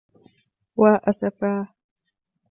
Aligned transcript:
وَا 0.75 0.95
أَسَفَاهْ. 1.09 1.67